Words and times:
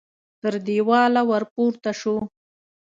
تر 0.41 0.53
دېواله 0.67 1.21
ور 1.29 1.43
پورته 1.53 1.91
شو. 1.99 2.15